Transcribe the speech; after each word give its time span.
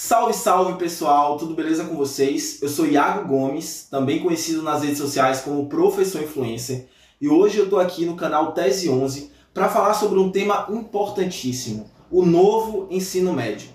Salve, 0.00 0.32
salve 0.32 0.78
pessoal, 0.78 1.36
tudo 1.36 1.54
beleza 1.54 1.84
com 1.84 1.96
vocês? 1.96 2.62
Eu 2.62 2.68
sou 2.68 2.86
Iago 2.86 3.26
Gomes, 3.26 3.88
também 3.90 4.20
conhecido 4.20 4.62
nas 4.62 4.84
redes 4.84 4.98
sociais 4.98 5.40
como 5.40 5.68
Professor 5.68 6.22
Influencer, 6.22 6.86
e 7.20 7.28
hoje 7.28 7.58
eu 7.58 7.64
estou 7.64 7.80
aqui 7.80 8.06
no 8.06 8.14
canal 8.14 8.52
Tese 8.52 8.88
11 8.88 9.32
para 9.52 9.68
falar 9.68 9.94
sobre 9.94 10.20
um 10.20 10.30
tema 10.30 10.68
importantíssimo: 10.70 11.90
o 12.12 12.24
novo 12.24 12.86
ensino 12.92 13.32
médio. 13.32 13.70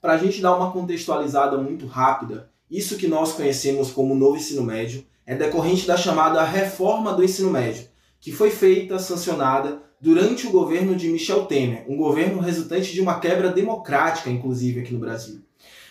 Para 0.00 0.14
a 0.14 0.18
gente 0.18 0.40
dar 0.40 0.56
uma 0.56 0.72
contextualizada 0.72 1.58
muito 1.58 1.86
rápida, 1.86 2.50
isso 2.70 2.96
que 2.96 3.06
nós 3.06 3.34
conhecemos 3.34 3.90
como 3.90 4.14
novo 4.14 4.38
ensino 4.38 4.62
médio 4.62 5.04
é 5.26 5.34
decorrente 5.34 5.86
da 5.86 5.98
chamada 5.98 6.42
reforma 6.44 7.12
do 7.12 7.22
ensino 7.22 7.50
médio, 7.50 7.86
que 8.20 8.32
foi 8.32 8.50
feita, 8.50 8.98
sancionada 8.98 9.80
durante 10.00 10.46
o 10.46 10.50
governo 10.50 10.94
de 10.94 11.08
Michel 11.08 11.46
Temer, 11.46 11.84
um 11.88 11.96
governo 11.96 12.40
resultante 12.40 12.92
de 12.92 13.00
uma 13.00 13.18
quebra 13.18 13.50
democrática, 13.50 14.30
inclusive 14.30 14.80
aqui 14.80 14.92
no 14.92 15.00
Brasil. 15.00 15.40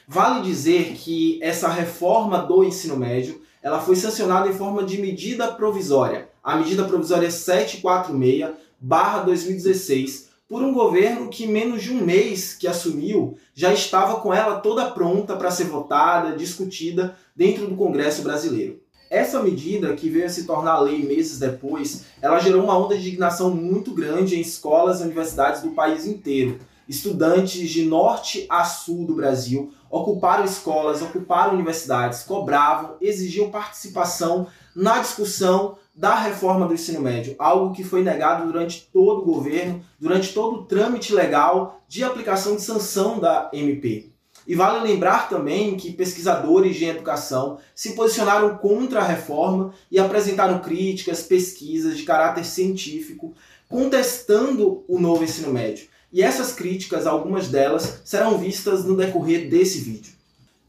Vale 0.07 0.41
dizer 0.41 0.93
que 0.93 1.37
essa 1.41 1.67
reforma 1.67 2.39
do 2.39 2.63
ensino 2.63 2.95
médio 2.95 3.41
ela 3.61 3.81
foi 3.81 3.97
sancionada 3.97 4.47
em 4.47 4.53
forma 4.53 4.83
de 4.83 5.01
medida 5.01 5.51
provisória, 5.51 6.29
a 6.41 6.55
medida 6.55 6.85
provisória 6.85 7.27
746/2016, 7.27 10.27
por 10.47 10.63
um 10.63 10.71
governo 10.71 11.27
que 11.27 11.45
menos 11.45 11.83
de 11.83 11.91
um 11.91 12.05
mês 12.05 12.53
que 12.53 12.69
assumiu 12.69 13.37
já 13.53 13.73
estava 13.73 14.21
com 14.21 14.33
ela 14.33 14.61
toda 14.61 14.89
pronta 14.91 15.35
para 15.35 15.51
ser 15.51 15.65
votada, 15.65 16.37
discutida 16.37 17.17
dentro 17.35 17.67
do 17.67 17.75
Congresso 17.75 18.21
brasileiro. 18.21 18.79
Essa 19.09 19.41
medida, 19.41 19.95
que 19.95 20.09
veio 20.09 20.25
a 20.25 20.29
se 20.29 20.45
tornar 20.45 20.79
lei 20.79 21.03
meses 21.03 21.39
depois, 21.39 22.05
ela 22.21 22.39
gerou 22.39 22.63
uma 22.63 22.77
onda 22.77 22.95
de 22.95 23.01
indignação 23.01 23.49
muito 23.49 23.93
grande 23.93 24.35
em 24.35 24.41
escolas 24.41 24.99
e 24.99 25.03
universidades 25.03 25.61
do 25.61 25.71
país 25.71 26.05
inteiro. 26.05 26.59
Estudantes 26.87 27.69
de 27.69 27.83
norte 27.83 28.45
a 28.49 28.63
sul 28.63 29.05
do 29.05 29.15
Brasil 29.15 29.73
ocuparam 29.89 30.45
escolas, 30.45 31.01
ocuparam 31.01 31.53
universidades, 31.53 32.23
cobravam, 32.23 32.95
exigiam 33.01 33.49
participação 33.49 34.47
na 34.75 34.99
discussão 34.99 35.77
da 35.95 36.15
reforma 36.15 36.67
do 36.67 36.73
ensino 36.73 37.01
médio, 37.01 37.35
algo 37.39 37.73
que 37.73 37.83
foi 37.83 38.03
negado 38.03 38.45
durante 38.45 38.87
todo 38.93 39.21
o 39.21 39.25
governo, 39.25 39.81
durante 39.99 40.33
todo 40.33 40.59
o 40.59 40.63
trâmite 40.65 41.13
legal 41.13 41.81
de 41.87 42.03
aplicação 42.03 42.55
de 42.55 42.61
sanção 42.61 43.19
da 43.19 43.49
MP. 43.51 44.11
E 44.47 44.55
vale 44.55 44.87
lembrar 44.87 45.27
também 45.27 45.75
que 45.75 45.91
pesquisadores 45.91 46.77
de 46.77 46.85
educação 46.85 47.59
se 47.75 47.91
posicionaram 47.93 48.57
contra 48.57 49.01
a 49.01 49.05
reforma 49.05 49.73
e 49.91 49.99
apresentaram 49.99 50.59
críticas, 50.59 51.21
pesquisas 51.21 51.97
de 51.97 52.03
caráter 52.03 52.45
científico, 52.45 53.33
contestando 53.67 54.85
o 54.87 54.99
novo 54.99 55.25
ensino 55.25 55.51
médio. 55.51 55.87
E 56.13 56.21
essas 56.21 56.53
críticas, 56.53 57.05
algumas 57.05 57.49
delas, 57.49 58.01
serão 58.05 58.37
vistas 58.37 58.85
no 58.85 58.95
decorrer 58.95 59.49
desse 59.49 59.79
vídeo. 59.79 60.13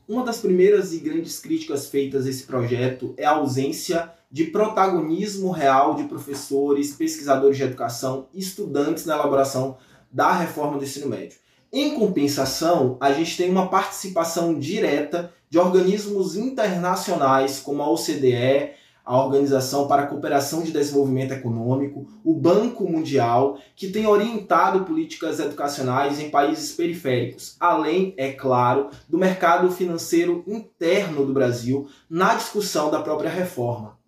Uma 0.08 0.24
das 0.24 0.38
primeiras 0.38 0.92
e 0.92 0.98
grandes 0.98 1.38
críticas 1.38 1.86
feitas 1.86 2.26
a 2.26 2.30
esse 2.30 2.42
projeto 2.42 3.14
é 3.16 3.24
a 3.24 3.32
ausência 3.32 4.10
de 4.30 4.44
protagonismo 4.44 5.52
real 5.52 5.94
de 5.94 6.04
professores, 6.04 6.92
pesquisadores 6.92 7.56
de 7.56 7.62
educação, 7.62 8.26
estudantes 8.34 9.06
na 9.06 9.14
elaboração 9.14 9.76
da 10.10 10.32
reforma 10.32 10.78
do 10.78 10.84
ensino 10.84 11.08
médio. 11.08 11.38
Em 11.70 11.94
compensação, 11.94 12.96
a 12.98 13.12
gente 13.12 13.36
tem 13.36 13.50
uma 13.50 13.68
participação 13.68 14.58
direta 14.58 15.34
de 15.50 15.58
organismos 15.58 16.34
internacionais 16.34 17.60
como 17.60 17.82
a 17.82 17.90
OCDE, 17.90 18.72
a 19.04 19.22
Organização 19.22 19.86
para 19.86 20.02
a 20.02 20.06
Cooperação 20.06 20.62
de 20.62 20.72
Desenvolvimento 20.72 21.32
Econômico, 21.32 22.06
o 22.24 22.34
Banco 22.34 22.90
Mundial, 22.90 23.58
que 23.76 23.88
tem 23.88 24.06
orientado 24.06 24.84
políticas 24.84 25.40
educacionais 25.40 26.18
em 26.20 26.30
países 26.30 26.72
periféricos, 26.72 27.56
além, 27.60 28.14
é 28.16 28.32
claro, 28.32 28.88
do 29.06 29.18
mercado 29.18 29.70
financeiro 29.70 30.44
interno 30.46 31.26
do 31.26 31.34
Brasil 31.34 31.86
na 32.08 32.34
discussão 32.34 32.90
da 32.90 33.02
própria 33.02 33.30
reforma. 33.30 33.98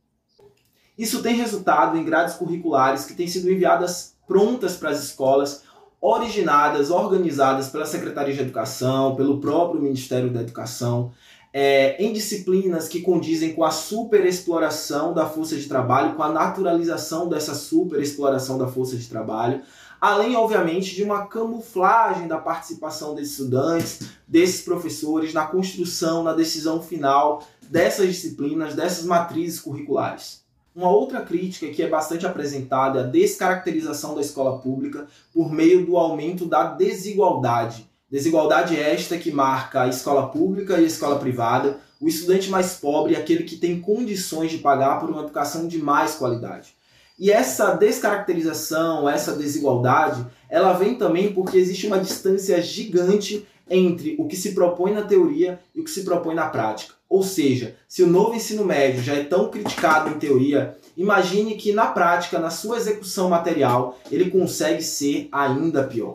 Isso 0.96 1.22
tem 1.22 1.34
resultado 1.34 1.96
em 1.96 2.04
grades 2.04 2.34
curriculares 2.34 3.04
que 3.04 3.14
têm 3.14 3.26
sido 3.26 3.50
enviadas 3.50 4.14
prontas 4.26 4.76
para 4.76 4.90
as 4.90 5.02
escolas 5.02 5.64
originadas, 6.00 6.90
organizadas 6.90 7.68
pela 7.68 7.84
Secretaria 7.84 8.34
de 8.34 8.40
Educação, 8.40 9.14
pelo 9.16 9.38
próprio 9.38 9.82
Ministério 9.82 10.30
da 10.30 10.40
Educação, 10.40 11.12
é, 11.52 12.02
em 12.02 12.12
disciplinas 12.12 12.88
que 12.88 13.02
condizem 13.02 13.52
com 13.54 13.64
a 13.64 13.70
superexploração 13.70 15.12
da 15.12 15.26
força 15.26 15.56
de 15.56 15.66
trabalho, 15.66 16.14
com 16.14 16.22
a 16.22 16.32
naturalização 16.32 17.28
dessa 17.28 17.54
superexploração 17.54 18.56
da 18.56 18.68
força 18.68 18.96
de 18.96 19.06
trabalho, 19.06 19.60
além, 20.00 20.36
obviamente, 20.36 20.94
de 20.94 21.02
uma 21.02 21.26
camuflagem 21.26 22.26
da 22.26 22.38
participação 22.38 23.14
desses 23.14 23.32
estudantes, 23.32 24.10
desses 24.26 24.62
professores 24.62 25.34
na 25.34 25.46
construção, 25.46 26.22
na 26.22 26.32
decisão 26.32 26.80
final 26.80 27.42
dessas 27.68 28.06
disciplinas, 28.06 28.74
dessas 28.74 29.04
matrizes 29.04 29.60
curriculares. 29.60 30.40
Uma 30.74 30.88
outra 30.88 31.20
crítica 31.22 31.68
que 31.68 31.82
é 31.82 31.88
bastante 31.88 32.24
apresentada 32.24 33.00
é 33.00 33.02
a 33.02 33.06
descaracterização 33.06 34.14
da 34.14 34.20
escola 34.20 34.58
pública 34.60 35.06
por 35.32 35.52
meio 35.52 35.84
do 35.84 35.96
aumento 35.96 36.46
da 36.46 36.64
desigualdade. 36.64 37.90
Desigualdade 38.08 38.76
esta 38.76 39.18
que 39.18 39.32
marca 39.32 39.82
a 39.82 39.88
escola 39.88 40.28
pública 40.28 40.78
e 40.78 40.84
a 40.84 40.86
escola 40.86 41.18
privada, 41.18 41.78
o 42.00 42.08
estudante 42.08 42.48
mais 42.48 42.74
pobre 42.74 43.14
é 43.14 43.18
aquele 43.18 43.44
que 43.44 43.56
tem 43.56 43.80
condições 43.80 44.50
de 44.52 44.58
pagar 44.58 45.00
por 45.00 45.10
uma 45.10 45.22
educação 45.22 45.66
de 45.66 45.78
mais 45.78 46.14
qualidade. 46.14 46.74
E 47.18 47.30
essa 47.30 47.74
descaracterização, 47.74 49.08
essa 49.08 49.36
desigualdade, 49.36 50.24
ela 50.48 50.72
vem 50.72 50.94
também 50.94 51.34
porque 51.34 51.58
existe 51.58 51.86
uma 51.86 51.98
distância 51.98 52.62
gigante 52.62 53.46
entre 53.68 54.16
o 54.18 54.26
que 54.26 54.36
se 54.36 54.52
propõe 54.52 54.92
na 54.92 55.02
teoria 55.02 55.60
e 55.74 55.80
o 55.80 55.84
que 55.84 55.90
se 55.90 56.02
propõe 56.02 56.34
na 56.34 56.48
prática. 56.48 56.94
Ou 57.10 57.24
seja, 57.24 57.74
se 57.88 58.04
o 58.04 58.06
novo 58.06 58.36
ensino 58.36 58.64
médio 58.64 59.02
já 59.02 59.14
é 59.14 59.24
tão 59.24 59.50
criticado 59.50 60.10
em 60.10 60.18
teoria, 60.20 60.78
imagine 60.96 61.56
que 61.56 61.72
na 61.72 61.88
prática, 61.88 62.38
na 62.38 62.50
sua 62.50 62.76
execução 62.76 63.28
material, 63.28 63.98
ele 64.12 64.30
consegue 64.30 64.80
ser 64.80 65.28
ainda 65.32 65.82
pior. 65.82 66.12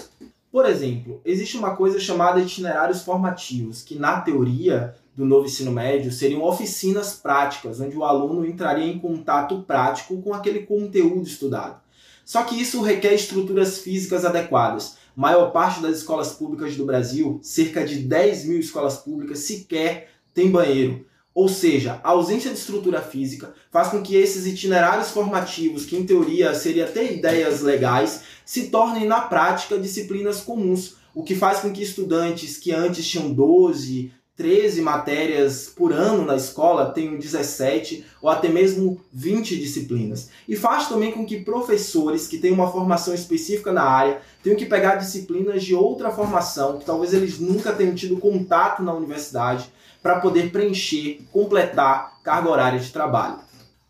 Por 0.49 0.65
exemplo, 0.65 1.19
existe 1.25 1.57
uma 1.57 1.75
coisa 1.75 1.99
chamada 1.99 2.39
itinerários 2.39 3.01
formativos, 3.01 3.81
que 3.81 3.99
na 3.99 4.21
teoria 4.21 4.95
do 5.13 5.25
novo 5.25 5.47
ensino 5.47 5.69
médio 5.69 6.13
seriam 6.13 6.41
oficinas 6.41 7.13
práticas, 7.13 7.81
onde 7.81 7.97
o 7.97 8.05
aluno 8.05 8.45
entraria 8.45 8.85
em 8.85 8.97
contato 8.97 9.63
prático 9.67 10.21
com 10.21 10.33
aquele 10.33 10.61
conteúdo 10.61 11.27
estudado. 11.27 11.81
Só 12.23 12.43
que 12.43 12.59
isso 12.59 12.81
requer 12.81 13.13
estruturas 13.13 13.79
físicas 13.79 14.23
adequadas. 14.23 14.95
Maior 15.13 15.51
parte 15.51 15.81
das 15.81 15.97
escolas 15.97 16.31
públicas 16.31 16.75
do 16.75 16.85
Brasil, 16.85 17.37
cerca 17.43 17.85
de 17.85 17.97
10 17.97 18.45
mil 18.45 18.59
escolas 18.59 18.97
públicas, 18.97 19.39
sequer 19.39 20.14
tem 20.35 20.51
banheiro. 20.51 21.05
Ou 21.33 21.49
seja, 21.49 21.99
a 22.03 22.11
ausência 22.11 22.51
de 22.51 22.57
estrutura 22.57 23.01
física 23.01 23.53
faz 23.71 23.87
com 23.89 24.01
que 24.01 24.15
esses 24.15 24.45
itinerários 24.45 25.09
formativos, 25.09 25.85
que 25.85 25.97
em 25.97 26.05
teoria 26.05 26.53
seriam 26.53 26.87
até 26.87 27.11
ideias 27.11 27.61
legais, 27.61 28.21
se 28.45 28.67
tornem 28.67 29.07
na 29.07 29.21
prática 29.21 29.79
disciplinas 29.79 30.41
comuns, 30.41 30.95
o 31.13 31.23
que 31.23 31.35
faz 31.35 31.59
com 31.59 31.71
que 31.71 31.81
estudantes 31.81 32.57
que 32.57 32.71
antes 32.71 33.07
tinham 33.07 33.33
12, 33.33 34.13
13 34.37 34.81
matérias 34.81 35.71
por 35.73 35.93
ano 35.93 36.25
na 36.25 36.35
escola 36.35 36.91
tenham 36.91 37.17
17 37.17 38.05
ou 38.21 38.29
até 38.29 38.49
mesmo 38.49 38.99
20 39.13 39.57
disciplinas. 39.57 40.29
E 40.47 40.57
faz 40.57 40.89
também 40.89 41.11
com 41.11 41.25
que 41.25 41.39
professores 41.39 42.27
que 42.27 42.37
têm 42.37 42.51
uma 42.51 42.69
formação 42.69 43.13
específica 43.13 43.71
na 43.71 43.83
área 43.83 44.21
tenham 44.43 44.57
que 44.57 44.65
pegar 44.65 44.95
disciplinas 44.95 45.63
de 45.63 45.73
outra 45.73 46.11
formação, 46.11 46.79
que 46.79 46.85
talvez 46.85 47.13
eles 47.13 47.39
nunca 47.39 47.71
tenham 47.71 47.95
tido 47.95 48.17
contato 48.17 48.83
na 48.83 48.93
universidade, 48.93 49.69
para 50.05 50.19
poder 50.19 50.51
preencher, 50.51 51.19
completar 51.31 52.21
carga 52.21 52.47
horária 52.47 52.79
de 52.79 52.91
trabalho. 52.91 53.39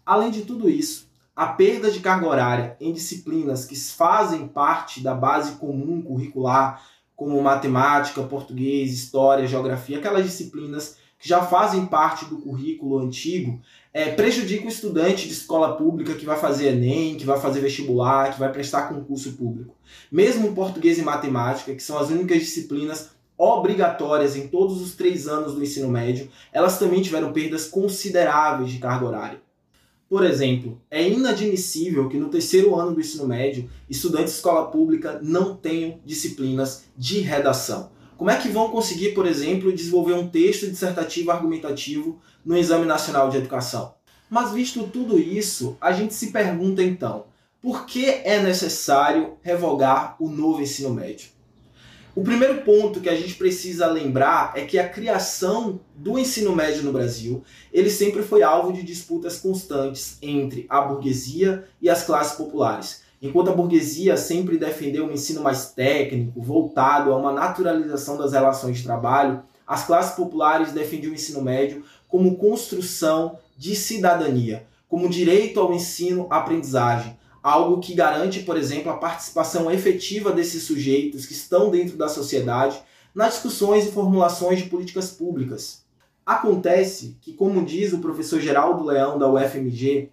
Além 0.05 0.31
de 0.31 0.43
tudo 0.43 0.69
isso, 0.69 1.09
a 1.35 1.47
perda 1.47 1.91
de 1.91 1.99
carga 1.99 2.25
horária 2.25 2.77
em 2.79 2.93
disciplinas 2.93 3.65
que 3.65 3.75
fazem 3.75 4.47
parte 4.47 5.01
da 5.01 5.13
base 5.13 5.57
comum 5.57 6.01
curricular, 6.01 6.81
como 7.17 7.41
matemática, 7.41 8.23
português, 8.23 8.93
história, 8.93 9.45
geografia, 9.45 9.97
aquelas 9.97 10.23
disciplinas 10.23 10.95
que 11.19 11.27
já 11.27 11.41
fazem 11.41 11.85
parte 11.85 12.23
do 12.23 12.37
currículo 12.37 12.99
antigo, 12.99 13.59
é, 13.93 14.09
prejudica 14.09 14.63
o 14.63 14.69
estudante 14.69 15.27
de 15.27 15.33
escola 15.33 15.75
pública 15.75 16.13
que 16.13 16.25
vai 16.25 16.39
fazer 16.39 16.67
Enem, 16.67 17.17
que 17.17 17.25
vai 17.25 17.41
fazer 17.41 17.59
vestibular, 17.59 18.31
que 18.31 18.39
vai 18.39 18.49
prestar 18.53 18.87
concurso 18.87 19.33
público. 19.33 19.75
Mesmo 20.09 20.55
português 20.55 20.97
e 20.97 21.01
matemática, 21.01 21.75
que 21.75 21.83
são 21.83 21.97
as 21.97 22.09
únicas 22.09 22.39
disciplinas 22.39 23.14
obrigatórias 23.37 24.35
em 24.35 24.47
todos 24.47 24.81
os 24.81 24.95
três 24.95 25.27
anos 25.27 25.53
do 25.53 25.63
ensino 25.63 25.89
médio, 25.89 26.29
elas 26.51 26.79
também 26.79 27.01
tiveram 27.01 27.33
perdas 27.33 27.67
consideráveis 27.67 28.71
de 28.71 28.79
carga 28.79 29.05
horária. 29.05 29.41
Por 30.07 30.23
exemplo, 30.23 30.79
é 30.89 31.07
inadmissível 31.07 32.07
que 32.07 32.17
no 32.17 32.29
terceiro 32.29 32.75
ano 32.75 32.93
do 32.93 33.01
ensino 33.01 33.27
médio, 33.27 33.69
estudantes 33.89 34.33
de 34.33 34.37
escola 34.37 34.67
pública 34.67 35.19
não 35.21 35.55
tenham 35.55 35.99
disciplinas 36.05 36.83
de 36.95 37.19
redação. 37.19 37.89
Como 38.15 38.29
é 38.29 38.37
que 38.37 38.47
vão 38.47 38.69
conseguir, 38.69 39.13
por 39.13 39.25
exemplo, 39.25 39.73
desenvolver 39.73 40.13
um 40.13 40.29
texto 40.29 40.67
dissertativo 40.67 41.31
argumentativo 41.31 42.21
no 42.45 42.55
Exame 42.55 42.85
Nacional 42.85 43.29
de 43.29 43.37
Educação? 43.37 43.95
Mas 44.29 44.53
visto 44.53 44.87
tudo 44.87 45.19
isso, 45.19 45.75
a 45.81 45.91
gente 45.91 46.13
se 46.13 46.31
pergunta 46.31 46.81
então, 46.81 47.25
por 47.61 47.85
que 47.85 48.05
é 48.05 48.41
necessário 48.41 49.37
revogar 49.41 50.15
o 50.19 50.29
novo 50.29 50.61
ensino 50.61 50.91
médio? 50.91 51.34
O 52.15 52.23
primeiro 52.23 52.61
ponto 52.61 53.01
que 53.01 53.09
a 53.09 53.15
gente 53.15 53.33
precisa 53.33 53.87
lembrar 53.87 54.53
é 54.55 54.61
que 54.61 54.79
a 54.79 54.87
criação 54.87 55.81
do 55.93 56.17
ensino 56.17 56.55
médio 56.55 56.81
no 56.81 56.93
Brasil, 56.93 57.43
ele 57.73 57.89
sempre 57.89 58.23
foi 58.23 58.41
alvo 58.41 58.71
de 58.71 58.83
disputas 58.83 59.37
constantes 59.37 60.17
entre 60.21 60.65
a 60.69 60.79
burguesia 60.79 61.65
e 61.81 61.89
as 61.89 62.05
classes 62.05 62.37
populares. 62.37 63.01
Enquanto 63.21 63.49
a 63.49 63.53
burguesia 63.53 64.15
sempre 64.15 64.57
defendeu 64.57 65.05
um 65.05 65.11
ensino 65.11 65.41
mais 65.41 65.71
técnico, 65.71 66.41
voltado 66.41 67.11
a 67.11 67.17
uma 67.17 67.33
naturalização 67.33 68.17
das 68.17 68.31
relações 68.31 68.77
de 68.77 68.83
trabalho, 68.83 69.43
as 69.67 69.85
classes 69.85 70.15
populares 70.15 70.71
defendiam 70.71 71.11
o 71.11 71.15
ensino 71.15 71.41
médio 71.41 71.83
como 72.07 72.37
construção 72.37 73.39
de 73.57 73.75
cidadania, 73.75 74.65
como 74.87 75.09
direito 75.09 75.59
ao 75.59 75.73
ensino-aprendizagem, 75.73 77.17
algo 77.45 77.79
que 77.79 77.93
garante, 77.93 78.39
por 78.39 78.57
exemplo, 78.57 78.91
a 78.91 78.97
participação 78.97 79.69
efetiva 79.69 80.31
desses 80.31 80.63
sujeitos 80.63 81.27
que 81.27 81.33
estão 81.33 81.69
dentro 81.69 81.95
da 81.95 82.09
sociedade 82.09 82.81
nas 83.13 83.33
discussões 83.35 83.85
e 83.85 83.91
formulações 83.91 84.57
de 84.57 84.67
políticas 84.67 85.11
públicas. 85.11 85.83
Acontece 86.25 87.15
que, 87.21 87.33
como 87.33 87.63
diz 87.63 87.93
o 87.93 87.99
professor 87.99 88.41
Geraldo 88.41 88.83
Leão 88.83 89.19
da 89.19 89.31
UFMG, 89.31 90.09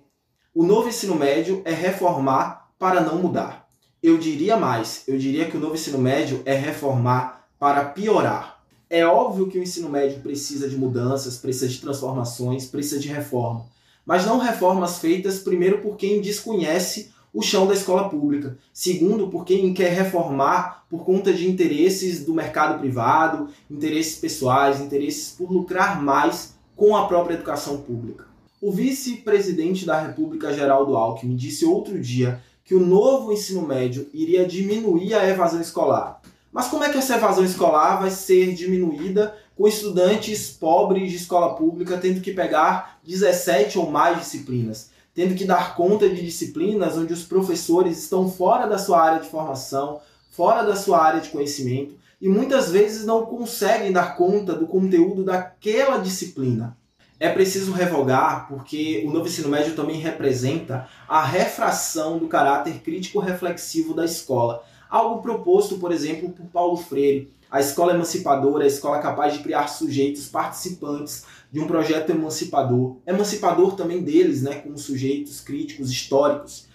o 0.54 0.62
novo 0.62 0.90
ensino 0.90 1.14
médio 1.14 1.62
é 1.64 1.72
reformar 1.72 2.68
para 2.78 3.00
não 3.00 3.16
mudar. 3.16 3.66
Eu 4.02 4.18
diria 4.18 4.58
mais, 4.58 5.04
eu 5.08 5.16
diria 5.16 5.46
que 5.46 5.56
o 5.56 5.60
novo 5.60 5.74
ensino 5.74 5.96
médio 5.96 6.42
é 6.44 6.52
reformar 6.52 7.48
para 7.58 7.82
piorar. 7.86 8.62
É 8.90 9.06
óbvio 9.06 9.48
que 9.48 9.58
o 9.58 9.62
ensino 9.62 9.88
médio 9.88 10.20
precisa 10.20 10.68
de 10.68 10.76
mudanças, 10.76 11.38
precisa 11.38 11.68
de 11.68 11.80
transformações, 11.80 12.66
precisa 12.66 13.00
de 13.00 13.08
reforma. 13.08 13.64
Mas 14.04 14.26
não 14.26 14.36
reformas 14.36 14.98
feitas, 14.98 15.38
primeiro, 15.38 15.78
por 15.78 15.96
quem 15.96 16.20
desconhece 16.20 17.11
o 17.32 17.40
chão 17.40 17.66
da 17.66 17.74
escola 17.74 18.08
pública. 18.08 18.58
Segundo, 18.72 19.28
por 19.28 19.44
quem 19.44 19.72
quer 19.72 19.92
reformar 19.92 20.84
por 20.90 21.04
conta 21.04 21.32
de 21.32 21.50
interesses 21.50 22.24
do 22.24 22.34
mercado 22.34 22.78
privado, 22.78 23.48
interesses 23.70 24.18
pessoais, 24.18 24.80
interesses 24.80 25.30
por 25.30 25.50
lucrar 25.50 26.02
mais 26.02 26.54
com 26.76 26.94
a 26.94 27.06
própria 27.06 27.34
educação 27.34 27.78
pública. 27.78 28.26
O 28.60 28.70
vice-presidente 28.70 29.84
da 29.86 30.00
República, 30.00 30.52
Geraldo 30.52 30.96
Alckmin, 30.96 31.34
disse 31.34 31.64
outro 31.64 31.98
dia 31.98 32.40
que 32.64 32.74
o 32.74 32.86
novo 32.86 33.32
ensino 33.32 33.66
médio 33.66 34.08
iria 34.12 34.46
diminuir 34.46 35.14
a 35.14 35.28
evasão 35.28 35.60
escolar. 35.60 36.20
Mas 36.52 36.68
como 36.68 36.84
é 36.84 36.90
que 36.90 36.98
essa 36.98 37.16
evasão 37.16 37.44
escolar 37.44 38.00
vai 38.00 38.10
ser 38.10 38.52
diminuída 38.52 39.34
com 39.56 39.66
estudantes 39.66 40.50
pobres 40.50 41.10
de 41.10 41.16
escola 41.16 41.54
pública 41.54 41.96
tendo 41.96 42.20
que 42.20 42.32
pegar 42.32 43.00
17 43.04 43.78
ou 43.78 43.90
mais 43.90 44.18
disciplinas? 44.18 44.91
Tendo 45.14 45.34
que 45.34 45.44
dar 45.44 45.76
conta 45.76 46.08
de 46.08 46.22
disciplinas 46.22 46.96
onde 46.96 47.12
os 47.12 47.24
professores 47.24 47.98
estão 47.98 48.30
fora 48.30 48.66
da 48.66 48.78
sua 48.78 49.00
área 49.00 49.20
de 49.20 49.28
formação, 49.28 50.00
fora 50.30 50.62
da 50.62 50.74
sua 50.74 51.02
área 51.02 51.20
de 51.20 51.28
conhecimento 51.28 51.94
e 52.20 52.28
muitas 52.28 52.70
vezes 52.70 53.04
não 53.04 53.26
conseguem 53.26 53.92
dar 53.92 54.16
conta 54.16 54.54
do 54.54 54.66
conteúdo 54.66 55.24
daquela 55.24 55.98
disciplina. 55.98 56.76
É 57.20 57.28
preciso 57.28 57.72
revogar 57.72 58.48
porque 58.48 59.04
o 59.06 59.12
novo 59.12 59.26
ensino 59.26 59.48
médio 59.48 59.76
também 59.76 60.00
representa 60.00 60.88
a 61.08 61.24
refração 61.24 62.18
do 62.18 62.26
caráter 62.26 62.80
crítico-reflexivo 62.80 63.94
da 63.94 64.04
escola 64.04 64.64
Algo 64.92 65.22
proposto, 65.22 65.78
por 65.78 65.90
exemplo, 65.90 66.28
por 66.28 66.44
Paulo 66.48 66.76
Freire, 66.76 67.32
a 67.52 67.60
escola 67.60 67.92
emancipadora, 67.92 68.64
a 68.64 68.66
escola 68.66 68.98
capaz 68.98 69.34
de 69.34 69.40
criar 69.40 69.68
sujeitos 69.68 70.26
participantes 70.26 71.24
de 71.52 71.60
um 71.60 71.66
projeto 71.66 72.08
emancipador, 72.08 72.96
emancipador 73.06 73.76
também 73.76 74.02
deles, 74.02 74.40
né, 74.40 74.54
como 74.54 74.78
sujeitos 74.78 75.38
críticos 75.38 75.90
históricos. 75.90 76.66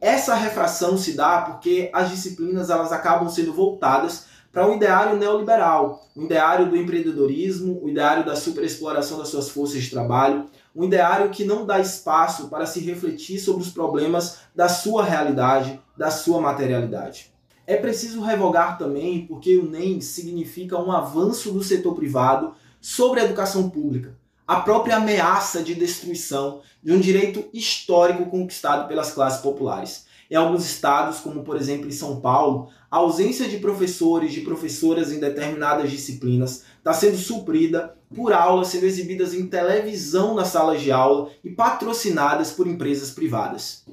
Essa 0.00 0.34
refração 0.34 0.96
se 0.96 1.12
dá 1.12 1.42
porque 1.42 1.90
as 1.92 2.08
disciplinas 2.08 2.70
elas 2.70 2.92
acabam 2.92 3.28
sendo 3.28 3.52
voltadas 3.52 4.24
para 4.50 4.66
um 4.66 4.76
ideário 4.76 5.18
neoliberal, 5.18 6.08
um 6.16 6.24
ideário 6.24 6.68
do 6.68 6.78
empreendedorismo, 6.78 7.74
o 7.74 7.84
um 7.84 7.88
ideário 7.90 8.24
da 8.24 8.34
superexploração 8.34 9.18
das 9.18 9.28
suas 9.28 9.50
forças 9.50 9.82
de 9.82 9.90
trabalho, 9.90 10.46
um 10.74 10.84
ideário 10.84 11.28
que 11.28 11.44
não 11.44 11.66
dá 11.66 11.78
espaço 11.78 12.48
para 12.48 12.64
se 12.64 12.80
refletir 12.80 13.38
sobre 13.38 13.62
os 13.62 13.70
problemas 13.70 14.38
da 14.54 14.68
sua 14.68 15.04
realidade, 15.04 15.78
da 15.94 16.10
sua 16.10 16.40
materialidade. 16.40 17.31
É 17.66 17.76
preciso 17.76 18.20
revogar 18.20 18.76
também 18.76 19.26
porque 19.26 19.56
o 19.56 19.70
NEM 19.70 20.00
significa 20.00 20.78
um 20.78 20.90
avanço 20.90 21.52
do 21.52 21.62
setor 21.62 21.94
privado 21.94 22.54
sobre 22.80 23.20
a 23.20 23.24
educação 23.24 23.70
pública, 23.70 24.16
a 24.46 24.60
própria 24.60 24.96
ameaça 24.96 25.62
de 25.62 25.74
destruição 25.74 26.60
de 26.82 26.92
um 26.92 26.98
direito 26.98 27.44
histórico 27.52 28.26
conquistado 28.26 28.88
pelas 28.88 29.12
classes 29.12 29.40
populares. 29.40 30.06
Em 30.28 30.34
alguns 30.34 30.64
estados, 30.64 31.20
como 31.20 31.44
por 31.44 31.56
exemplo 31.56 31.86
em 31.86 31.92
São 31.92 32.20
Paulo, 32.20 32.68
a 32.90 32.96
ausência 32.96 33.48
de 33.48 33.58
professores, 33.58 34.32
de 34.32 34.40
professoras 34.40 35.12
em 35.12 35.20
determinadas 35.20 35.90
disciplinas 35.90 36.64
está 36.78 36.92
sendo 36.92 37.16
suprida 37.16 37.96
por 38.14 38.32
aulas 38.32 38.68
sendo 38.68 38.86
exibidas 38.86 39.32
em 39.34 39.46
televisão 39.46 40.34
nas 40.34 40.48
salas 40.48 40.80
de 40.80 40.90
aula 40.90 41.30
e 41.44 41.50
patrocinadas 41.50 42.50
por 42.50 42.66
empresas 42.66 43.10
privadas. 43.10 43.84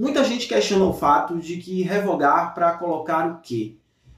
Muita 0.00 0.24
gente 0.24 0.48
questiona 0.48 0.86
o 0.86 0.94
fato 0.94 1.36
de 1.36 1.58
que 1.58 1.82
revogar 1.82 2.54
para 2.54 2.72
colocar 2.72 3.30
o 3.30 3.40
quê? 3.42 3.76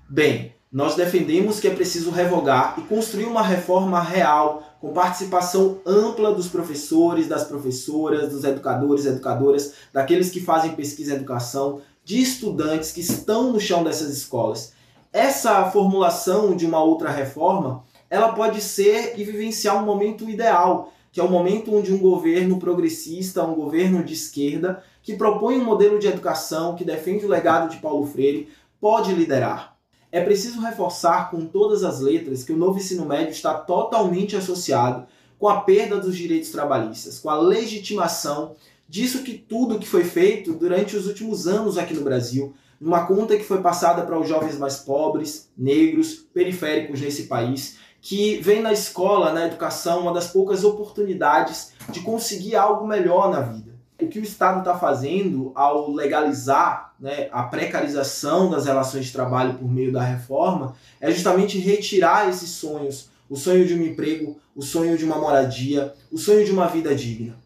Bem, 0.09 0.55
nós 0.71 0.95
defendemos 0.95 1.59
que 1.59 1.67
é 1.67 1.75
preciso 1.75 2.13
revogar 2.13 2.77
e 2.79 2.83
construir 2.83 3.25
uma 3.25 3.43
reforma 3.43 4.01
real, 4.01 4.63
com 4.81 4.93
participação 4.93 5.81
ampla 5.85 6.33
dos 6.33 6.47
professores, 6.47 7.27
das 7.27 7.43
professoras, 7.43 8.31
dos 8.31 8.45
educadores, 8.45 9.07
educadoras, 9.07 9.75
daqueles 9.93 10.31
que 10.31 10.39
fazem 10.39 10.77
pesquisa 10.77 11.15
e 11.15 11.17
educação, 11.17 11.81
de 12.05 12.23
estudantes 12.23 12.93
que 12.93 13.01
estão 13.01 13.53
no 13.53 13.59
chão 13.59 13.83
dessas 13.83 14.17
escolas. 14.17 14.75
Essa 15.13 15.69
formulação 15.69 16.55
de 16.55 16.65
uma 16.65 16.81
outra 16.81 17.11
reforma, 17.11 17.83
ela 18.09 18.35
pode 18.35 18.61
ser 18.61 19.19
e 19.19 19.25
vivenciar 19.25 19.83
um 19.83 19.85
momento 19.85 20.31
ideal, 20.31 20.93
que 21.13 21.21
é 21.21 21.23
o 21.23 21.31
momento 21.31 21.77
onde 21.77 21.93
um 21.93 21.99
governo 21.99 22.59
progressista, 22.59 23.45
um 23.45 23.55
governo 23.55 24.03
de 24.03 24.15
esquerda, 24.15 24.83
que 25.03 25.15
propõe 25.15 25.59
um 25.59 25.65
modelo 25.65 25.99
de 25.99 26.07
educação 26.07 26.75
que 26.75 26.85
defende 26.85 27.27
o 27.27 27.29
legado 27.29 27.71
de 27.71 27.77
Paulo 27.77 28.07
Freire, 28.07 28.49
pode 28.81 29.13
liderar. 29.13 29.77
É 30.11 30.23
preciso 30.23 30.61
reforçar 30.61 31.31
com 31.31 31.47
todas 31.47 31.85
as 31.85 32.01
letras 32.01 32.43
que 32.43 32.53
o 32.53 32.57
novo 32.57 32.79
ensino 32.79 33.05
médio 33.05 33.33
está 33.33 33.55
totalmente 33.55 34.35
associado 34.37 35.07
com 35.39 35.49
a 35.49 35.61
perda 35.61 35.99
dos 35.99 36.17
direitos 36.17 36.51
trabalhistas, 36.51 37.19
com 37.19 37.29
a 37.29 37.39
legitimação 37.39 38.55
disso 38.89 39.23
que 39.23 39.35
tudo 39.35 39.79
que 39.79 39.89
foi 39.89 40.05
feito 40.05 40.55
durante 40.55 40.97
os 40.97 41.07
últimos 41.07 41.47
anos 41.47 41.77
aqui 41.77 41.95
no 41.95 42.05
Brasil, 42.05 42.55
numa 42.81 43.07
conta 43.07 43.37
que 43.37 43.45
foi 43.45 43.61
passada 43.61 44.03
para 44.03 44.19
os 44.19 44.29
jovens 44.29 44.59
mais 44.59 44.77
pobres, 44.79 45.51
negros, 45.57 46.15
periféricos 46.15 47.01
nesse 47.01 47.25
país, 47.25 47.79
que 48.03 48.37
vem 48.39 48.61
na 48.61 48.73
escola, 48.73 49.33
na 49.33 49.47
educação, 49.47 50.01
uma 50.01 50.13
das 50.13 50.29
poucas 50.29 50.63
oportunidades 50.63 51.73
de 51.89 52.01
conseguir 52.01 52.57
algo 52.57 52.87
melhor 52.87 53.31
na 53.31 53.41
vida 53.41 53.73
o 54.05 54.09
que 54.09 54.19
o 54.19 54.23
Estado 54.23 54.61
está 54.61 54.77
fazendo 54.77 55.53
ao 55.55 55.91
legalizar 55.91 56.95
né, 56.99 57.29
a 57.33 57.45
precarização 57.45 58.51
das 58.51 58.67
relações 58.67 59.07
de 59.07 59.13
trabalho 59.13 59.55
por 59.55 59.71
meio 59.71 59.93
da 59.93 60.03
reforma 60.03 60.75
é 61.01 61.11
justamente 61.11 61.59
retirar 61.59 62.29
esses 62.29 62.51
sonhos, 62.51 63.09
o 63.29 63.37
sonho 63.37 63.67
de 63.67 63.75
um 63.75 63.83
emprego, 63.83 64.39
o 64.55 64.63
sonho 64.63 64.97
de 64.99 65.05
uma 65.05 65.19
moradia, 65.19 65.95
o 66.11 66.19
sonho 66.19 66.45
de 66.45 66.51
uma 66.51 66.67
vida 66.67 66.95
digna. 66.95 67.37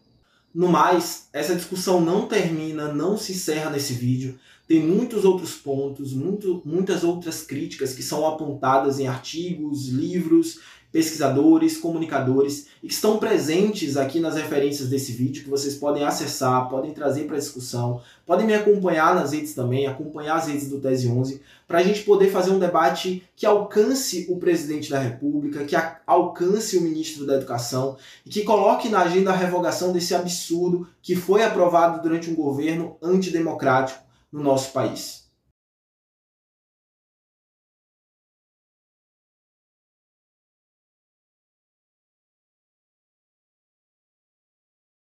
No 0.53 0.67
mais, 0.67 1.27
essa 1.31 1.55
discussão 1.55 2.01
não 2.01 2.27
termina, 2.27 2.91
não 2.91 3.17
se 3.17 3.33
encerra 3.33 3.69
nesse 3.69 3.93
vídeo. 3.93 4.39
Tem 4.67 4.83
muitos 4.83 5.23
outros 5.23 5.55
pontos, 5.55 6.13
muito, 6.13 6.61
muitas 6.65 7.03
outras 7.03 7.41
críticas 7.41 7.93
que 7.93 8.03
são 8.03 8.27
apontadas 8.27 8.99
em 8.99 9.07
artigos, 9.07 9.87
livros 9.87 10.59
pesquisadores, 10.91 11.77
comunicadores 11.77 12.67
e 12.81 12.87
que 12.87 12.93
estão 12.93 13.17
presentes 13.17 13.97
aqui 13.97 14.19
nas 14.19 14.35
referências 14.35 14.89
desse 14.89 15.11
vídeo 15.11 15.43
que 15.43 15.49
vocês 15.49 15.75
podem 15.75 16.03
acessar, 16.03 16.69
podem 16.69 16.91
trazer 16.91 17.25
para 17.25 17.37
discussão, 17.37 18.01
podem 18.25 18.47
me 18.47 18.53
acompanhar 18.53 19.13
nas 19.13 19.33
redes 19.33 19.53
também, 19.53 19.85
acompanhar 19.85 20.37
as 20.37 20.47
redes 20.47 20.69
do 20.69 20.79
Tese 20.79 21.07
11, 21.07 21.41
para 21.67 21.79
a 21.79 21.83
gente 21.83 22.03
poder 22.03 22.31
fazer 22.31 22.51
um 22.51 22.59
debate 22.59 23.23
que 23.35 23.45
alcance 23.45 24.27
o 24.29 24.37
presidente 24.37 24.89
da 24.89 24.99
República, 24.99 25.65
que 25.65 25.75
alcance 26.05 26.77
o 26.77 26.81
ministro 26.81 27.25
da 27.25 27.35
Educação 27.35 27.97
e 28.25 28.29
que 28.29 28.43
coloque 28.43 28.89
na 28.89 29.01
agenda 29.01 29.31
a 29.31 29.35
revogação 29.35 29.91
desse 29.91 30.15
absurdo 30.15 30.87
que 31.01 31.15
foi 31.15 31.43
aprovado 31.43 32.01
durante 32.01 32.29
um 32.29 32.35
governo 32.35 32.95
antidemocrático 33.01 34.06
no 34.31 34.43
nosso 34.43 34.71
país. 34.71 35.26